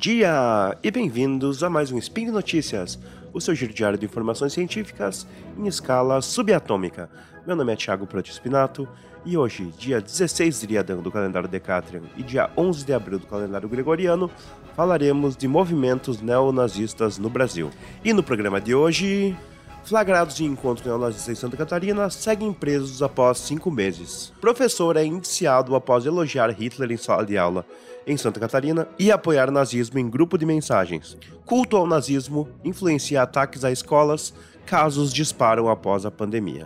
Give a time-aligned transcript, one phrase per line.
[0.00, 2.98] dia e bem-vindos a mais um Spin de Notícias,
[3.34, 5.26] o seu giro diário de informações científicas
[5.58, 7.10] em escala subatômica.
[7.46, 8.88] Meu nome é Thiago Proti Spinato
[9.26, 13.26] e hoje, dia 16 de Riadão do calendário Decatrian e dia 11 de abril do
[13.26, 14.30] calendário Gregoriano,
[14.74, 17.68] falaremos de movimentos neonazistas no Brasil.
[18.02, 19.36] E no programa de hoje,
[19.84, 24.32] flagrados em encontro neonazista em Santa Catarina, seguem presos após cinco meses.
[24.40, 27.64] Professor é indiciado após elogiar Hitler em sala de aula
[28.06, 31.16] em Santa Catarina e apoiar nazismo em grupo de mensagens.
[31.44, 34.32] Culto ao nazismo influencia ataques a escolas,
[34.66, 36.64] casos disparam após a pandemia.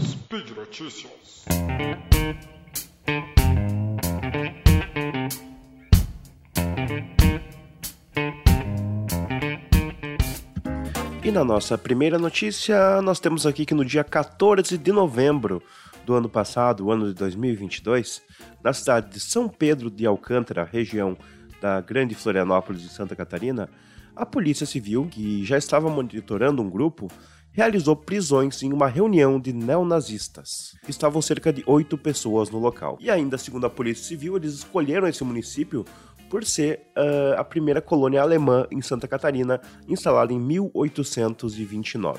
[0.00, 1.44] Speed Notícias.
[11.32, 15.62] Na nossa primeira notícia, nós temos aqui que no dia 14 de novembro
[16.04, 18.20] do ano passado, o ano de 2022,
[18.62, 21.16] na cidade de São Pedro de Alcântara, região
[21.58, 23.70] da Grande Florianópolis de Santa Catarina,
[24.14, 27.10] a Polícia Civil, que já estava monitorando um grupo,
[27.50, 30.74] realizou prisões em uma reunião de neonazistas.
[30.86, 32.98] Estavam cerca de oito pessoas no local.
[33.00, 35.84] E ainda, segundo a Polícia Civil, eles escolheram esse município
[36.32, 42.18] por ser uh, a primeira colônia alemã em Santa Catarina, instalada em 1829.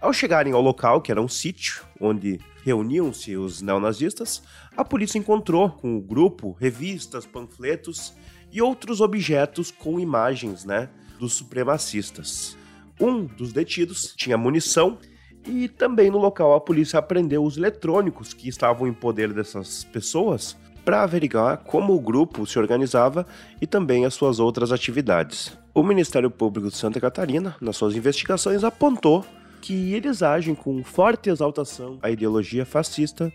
[0.00, 4.42] Ao chegarem ao local, que era um sítio onde reuniam-se os neonazistas,
[4.74, 8.14] a polícia encontrou com o grupo revistas, panfletos
[8.50, 10.88] e outros objetos com imagens né,
[11.20, 12.56] dos supremacistas.
[12.98, 14.98] Um dos detidos tinha munição
[15.46, 20.56] e também no local a polícia apreendeu os eletrônicos que estavam em poder dessas pessoas
[20.84, 23.26] para averiguar como o grupo se organizava
[23.60, 25.56] e também as suas outras atividades.
[25.72, 29.24] O Ministério Público de Santa Catarina, nas suas investigações, apontou
[29.60, 33.32] que eles agem com forte exaltação à ideologia fascista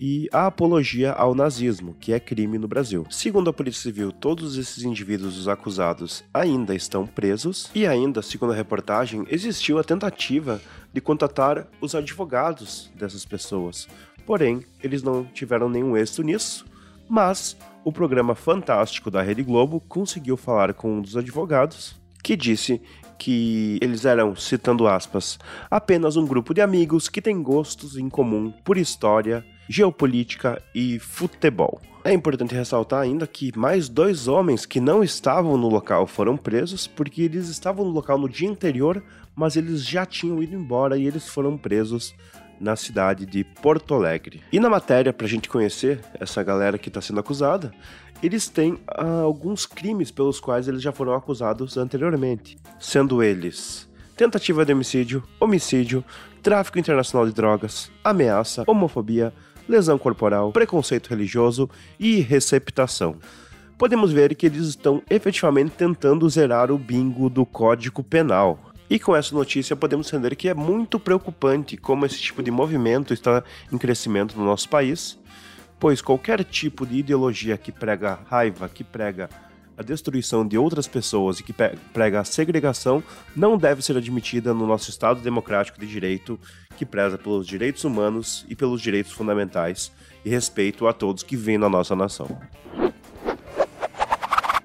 [0.00, 3.06] e a apologia ao nazismo, que é crime no Brasil.
[3.10, 8.52] Segundo a Polícia Civil, todos esses indivíduos os acusados ainda estão presos e ainda, segundo
[8.52, 10.60] a reportagem, existiu a tentativa
[10.92, 13.88] de contatar os advogados dessas pessoas.
[14.26, 16.64] Porém, eles não tiveram nenhum êxito nisso
[17.08, 22.80] mas o programa Fantástico da Rede Globo conseguiu falar com um dos advogados que disse
[23.18, 25.38] que eles eram, citando aspas,
[25.70, 31.80] apenas um grupo de amigos que tem gostos em comum por história, geopolítica e futebol.
[32.04, 36.86] É importante ressaltar ainda que mais dois homens que não estavam no local foram presos
[36.86, 39.02] porque eles estavam no local no dia anterior,
[39.34, 42.14] mas eles já tinham ido embora e eles foram presos
[42.60, 44.42] na cidade de Porto Alegre.
[44.52, 47.72] E na matéria, para a gente conhecer essa galera que está sendo acusada,
[48.22, 53.88] eles têm ah, alguns crimes pelos quais eles já foram acusados anteriormente, sendo eles
[54.18, 56.04] tentativa de homicídio, homicídio,
[56.42, 59.32] tráfico internacional de drogas, ameaça, homofobia,
[59.68, 61.70] lesão corporal, preconceito religioso
[62.00, 63.14] e receptação.
[63.78, 69.14] Podemos ver que eles estão efetivamente tentando zerar o bingo do Código Penal, e com
[69.14, 73.78] essa notícia podemos entender que é muito preocupante como esse tipo de movimento está em
[73.78, 75.18] crescimento no nosso país,
[75.78, 79.28] pois qualquer tipo de ideologia que prega raiva, que prega
[79.76, 81.54] a destruição de outras pessoas e que
[81.92, 83.02] prega a segregação
[83.36, 86.38] não deve ser admitida no nosso Estado democrático de direito,
[86.76, 89.92] que preza pelos direitos humanos e pelos direitos fundamentais
[90.24, 92.26] e respeito a todos que vivem na nossa nação.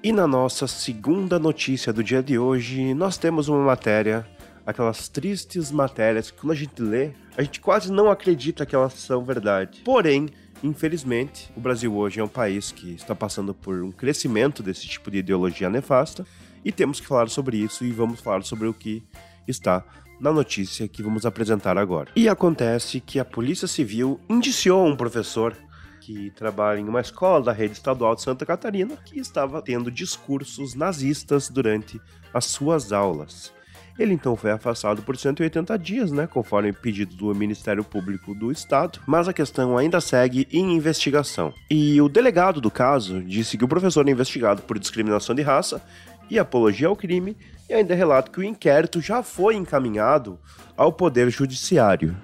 [0.04, 4.28] E na nossa segunda notícia do dia de hoje, nós temos uma matéria,
[4.66, 8.92] aquelas tristes matérias que quando a gente lê, a gente quase não acredita que elas
[8.92, 9.80] são verdade.
[9.82, 10.28] Porém,
[10.62, 15.10] infelizmente, o Brasil hoje é um país que está passando por um crescimento desse tipo
[15.10, 16.26] de ideologia nefasta
[16.62, 19.02] e temos que falar sobre isso e vamos falar sobre o que
[19.48, 19.82] está
[20.20, 22.10] na notícia que vamos apresentar agora.
[22.14, 25.56] E acontece que a Polícia Civil indiciou um professor
[26.04, 30.74] que trabalha em uma escola da rede estadual de Santa Catarina, que estava tendo discursos
[30.74, 31.98] nazistas durante
[32.32, 33.50] as suas aulas.
[33.98, 39.00] Ele então foi afastado por 180 dias, né, conforme pedido do Ministério Público do Estado,
[39.06, 41.54] mas a questão ainda segue em investigação.
[41.70, 45.80] E o delegado do caso disse que o professor é investigado por discriminação de raça
[46.28, 47.34] e apologia ao crime,
[47.70, 50.38] e ainda relata que o inquérito já foi encaminhado
[50.76, 52.14] ao Poder Judiciário.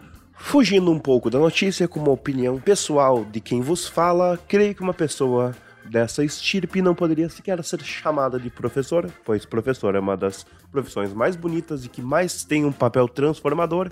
[0.42, 4.82] Fugindo um pouco da notícia, com uma opinião pessoal de quem vos fala, creio que
[4.82, 5.54] uma pessoa
[5.84, 11.12] dessa estirpe não poderia sequer ser chamada de professora, pois professora é uma das profissões
[11.12, 13.90] mais bonitas e que mais tem um papel transformador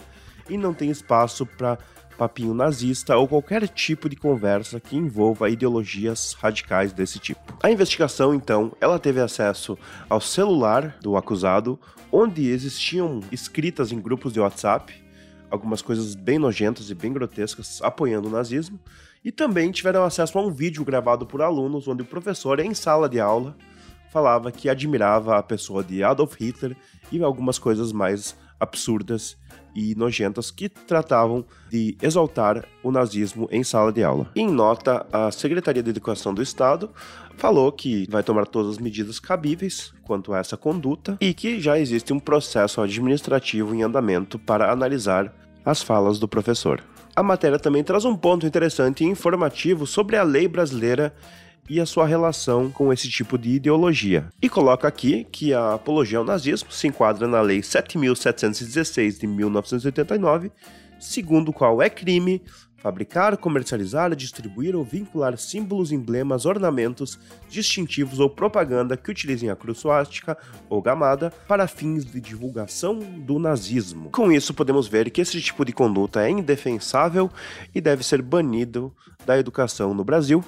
[0.48, 1.78] e não tem espaço para
[2.16, 7.56] papinho nazista ou qualquer tipo de conversa que envolva ideologias radicais desse tipo.
[7.62, 9.78] A investigação, então, ela teve acesso
[10.08, 11.78] ao celular do acusado,
[12.10, 15.07] onde existiam escritas em grupos de WhatsApp
[15.50, 18.78] algumas coisas bem nojentas e bem grotescas apoiando o nazismo,
[19.24, 23.08] e também tiveram acesso a um vídeo gravado por alunos onde o professor, em sala
[23.08, 23.56] de aula,
[24.10, 26.76] falava que admirava a pessoa de Adolf Hitler
[27.10, 29.36] e algumas coisas mais absurdas
[29.74, 34.30] e nojentas que tratavam de exaltar o nazismo em sala de aula.
[34.34, 36.90] Em nota, a Secretaria de Educação do Estado
[37.36, 41.78] falou que vai tomar todas as medidas cabíveis quanto a essa conduta e que já
[41.78, 45.32] existe um processo administrativo em andamento para analisar
[45.64, 46.82] as falas do professor.
[47.14, 51.14] A matéria também traz um ponto interessante e informativo sobre a lei brasileira
[51.68, 54.28] e a sua relação com esse tipo de ideologia.
[54.40, 60.50] E coloca aqui que a apologia ao nazismo se enquadra na Lei 7.716 de 1989,
[60.98, 62.42] segundo o qual é crime
[62.78, 67.18] fabricar, comercializar, distribuir ou vincular símbolos, emblemas, ornamentos,
[67.50, 70.38] distintivos ou propaganda que utilizem a cruz suástica
[70.68, 74.10] ou gamada para fins de divulgação do nazismo.
[74.10, 77.28] Com isso, podemos ver que esse tipo de conduta é indefensável
[77.74, 78.94] e deve ser banido
[79.26, 80.42] da educação no Brasil,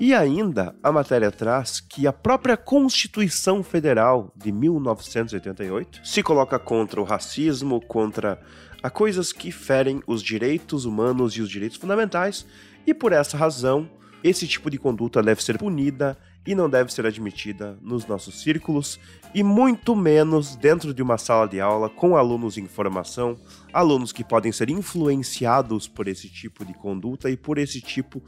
[0.00, 6.98] e ainda a matéria traz que a própria Constituição Federal de 1988 se coloca contra
[6.98, 8.40] o racismo, contra
[8.82, 12.46] a coisas que ferem os direitos humanos e os direitos fundamentais,
[12.86, 13.90] e por essa razão,
[14.24, 16.16] esse tipo de conduta deve ser punida
[16.46, 18.98] e não deve ser admitida nos nossos círculos
[19.34, 23.38] e muito menos dentro de uma sala de aula com alunos em formação,
[23.72, 28.22] alunos que podem ser influenciados por esse tipo de conduta e por esse tipo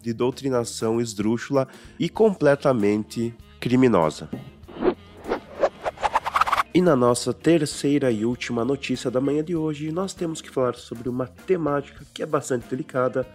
[0.00, 1.66] de doutrinação esdrúxula
[1.98, 4.30] e completamente criminosa.
[6.72, 10.74] E na nossa terceira e última notícia da manhã de hoje, nós temos que falar
[10.74, 13.26] sobre uma temática que é bastante delicada,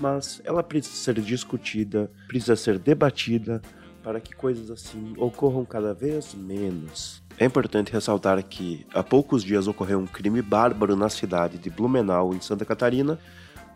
[0.00, 3.60] mas ela precisa ser discutida, precisa ser debatida
[4.02, 7.22] para que coisas assim ocorram cada vez menos.
[7.38, 12.32] É importante ressaltar que há poucos dias ocorreu um crime bárbaro na cidade de Blumenau,
[12.32, 13.18] em Santa Catarina,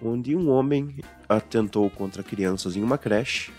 [0.00, 0.96] onde um homem
[1.28, 3.52] atentou contra crianças em uma creche.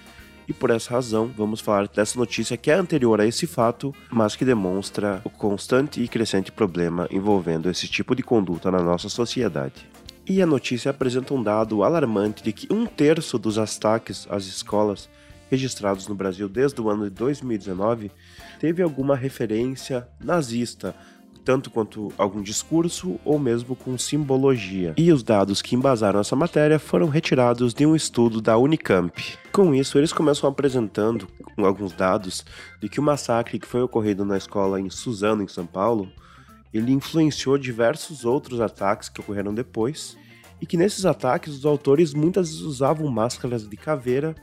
[0.47, 4.35] E por essa razão, vamos falar dessa notícia que é anterior a esse fato, mas
[4.35, 9.90] que demonstra o constante e crescente problema envolvendo esse tipo de conduta na nossa sociedade.
[10.33, 15.09] E a notícia apresenta um dado alarmante de que um terço dos ataques às escolas
[15.49, 18.09] registrados no Brasil desde o ano de 2019
[18.57, 20.95] teve alguma referência nazista,
[21.43, 24.93] tanto quanto algum discurso ou mesmo com simbologia.
[24.95, 29.37] E os dados que embasaram essa matéria foram retirados de um estudo da Unicamp.
[29.51, 32.45] Com isso, eles começam apresentando alguns dados
[32.81, 36.09] de que o massacre que foi ocorrido na escola em Suzano, em São Paulo,
[36.73, 40.15] ele influenciou diversos outros ataques que ocorreram depois,
[40.61, 44.35] e que nesses ataques os autores muitas vezes usavam máscaras de caveira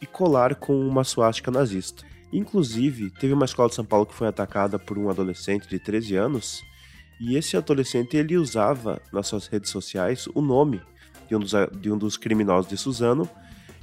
[0.00, 2.04] e colar com uma suástica nazista.
[2.32, 6.16] Inclusive, teve uma escola de São Paulo que foi atacada por um adolescente de 13
[6.16, 6.62] anos,
[7.20, 10.82] e esse adolescente ele usava nas suas redes sociais o nome
[11.28, 13.28] de um dos, de um dos criminosos de Suzano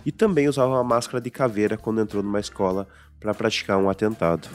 [0.05, 2.87] e também usava uma máscara de caveira quando entrou numa escola
[3.19, 4.49] para praticar um atentado.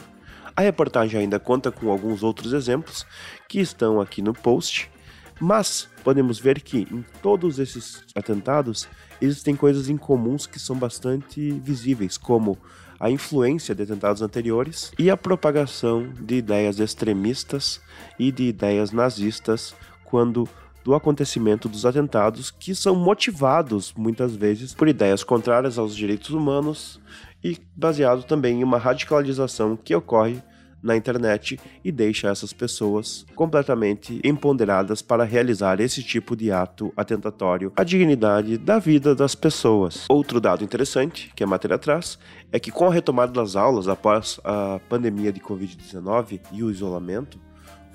[0.55, 3.05] A reportagem ainda conta com alguns outros exemplos
[3.47, 4.89] que estão aqui no post,
[5.39, 8.87] mas podemos ver que em todos esses atentados
[9.21, 12.57] existem coisas incomuns que são bastante visíveis, como
[12.99, 17.79] a influência de atentados anteriores e a propagação de ideias extremistas
[18.17, 20.47] e de ideias nazistas quando
[20.83, 26.99] do acontecimento dos atentados que são motivados muitas vezes por ideias contrárias aos direitos humanos
[27.43, 30.41] e baseado também em uma radicalização que ocorre
[30.81, 37.71] na internet e deixa essas pessoas completamente empoderadas para realizar esse tipo de ato atentatório
[37.75, 40.05] à dignidade da vida das pessoas.
[40.09, 42.19] Outro dado interessante que a matéria traz
[42.51, 47.39] é que com a retomada das aulas após a pandemia de Covid-19 e o isolamento,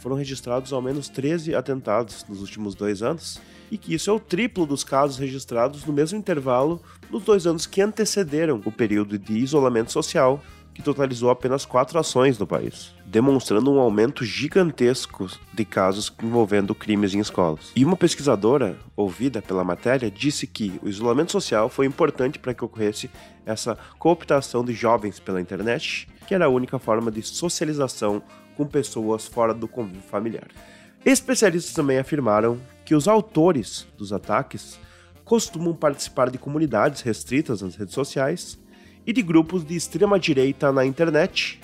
[0.03, 4.19] foram registrados ao menos 13 atentados nos últimos dois anos, e que isso é o
[4.19, 9.35] triplo dos casos registrados no mesmo intervalo nos dois anos que antecederam o período de
[9.35, 10.43] isolamento social
[10.75, 17.15] que totalizou apenas quatro ações no país, demonstrando um aumento gigantesco de casos envolvendo crimes
[17.15, 17.73] em escolas.
[17.77, 22.65] E uma pesquisadora, ouvida pela matéria, disse que o isolamento social foi importante para que
[22.65, 23.11] ocorresse
[23.45, 28.23] essa cooptação de jovens pela internet, que era a única forma de socialização
[28.57, 30.49] com pessoas fora do convívio familiar.
[31.05, 34.79] Especialistas também afirmaram que os autores dos ataques
[35.25, 38.59] costumam participar de comunidades restritas nas redes sociais
[39.07, 41.61] e de grupos de extrema direita na internet,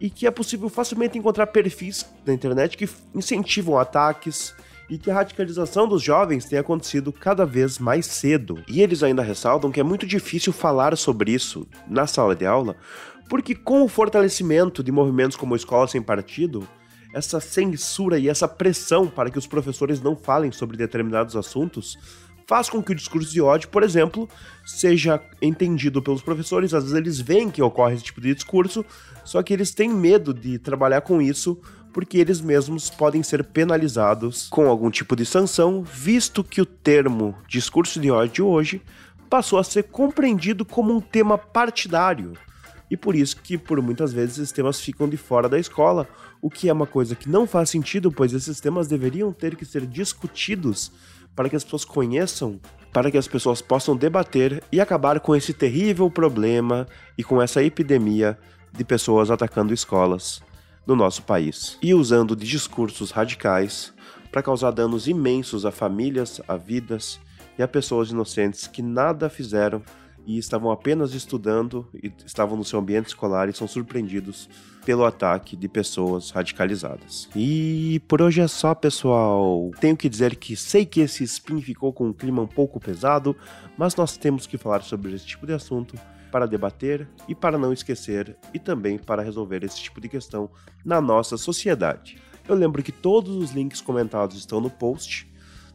[0.00, 4.54] e que é possível facilmente encontrar perfis na internet que incentivam ataques
[4.88, 8.62] e que a radicalização dos jovens tem acontecido cada vez mais cedo.
[8.66, 12.76] E eles ainda ressaltam que é muito difícil falar sobre isso na sala de aula,
[13.28, 16.66] porque com o fortalecimento de movimentos como Escola Sem Partido,
[17.14, 21.96] essa censura e essa pressão para que os professores não falem sobre determinados assuntos
[22.50, 24.28] faz com que o discurso de ódio, por exemplo,
[24.66, 26.74] seja entendido pelos professores.
[26.74, 28.84] Às vezes eles veem que ocorre esse tipo de discurso,
[29.24, 31.56] só que eles têm medo de trabalhar com isso
[31.92, 37.36] porque eles mesmos podem ser penalizados com algum tipo de sanção, visto que o termo
[37.46, 38.82] discurso de ódio hoje
[39.28, 42.32] passou a ser compreendido como um tema partidário.
[42.90, 46.08] E por isso que por muitas vezes esses temas ficam de fora da escola,
[46.42, 49.64] o que é uma coisa que não faz sentido, pois esses temas deveriam ter que
[49.64, 50.90] ser discutidos
[51.40, 52.60] para que as pessoas conheçam,
[52.92, 57.62] para que as pessoas possam debater e acabar com esse terrível problema e com essa
[57.62, 58.38] epidemia
[58.70, 60.42] de pessoas atacando escolas
[60.86, 63.94] no nosso país e usando de discursos radicais
[64.30, 67.18] para causar danos imensos a famílias, a vidas
[67.58, 69.82] e a pessoas inocentes que nada fizeram
[70.26, 74.48] e estavam apenas estudando e estavam no seu ambiente escolar e são surpreendidos
[74.84, 77.28] pelo ataque de pessoas radicalizadas.
[77.34, 79.70] E por hoje é só, pessoal.
[79.80, 83.36] Tenho que dizer que sei que esse spin ficou com um clima um pouco pesado,
[83.76, 85.96] mas nós temos que falar sobre esse tipo de assunto
[86.30, 90.48] para debater e para não esquecer e também para resolver esse tipo de questão
[90.84, 92.18] na nossa sociedade.
[92.48, 95.29] Eu lembro que todos os links comentados estão no post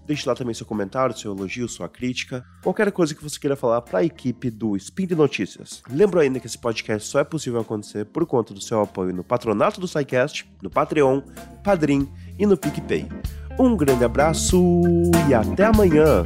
[0.05, 3.81] Deixe lá também seu comentário, seu elogio, sua crítica, qualquer coisa que você queira falar
[3.81, 5.81] para a equipe do Spin de Notícias.
[5.89, 9.23] Lembro ainda que esse podcast só é possível acontecer por conta do seu apoio no
[9.23, 11.21] patronato do SciCast, no Patreon,
[11.63, 12.07] Padrim
[12.37, 13.07] e no PicPay.
[13.57, 14.61] Um grande abraço
[15.29, 16.25] e até amanhã!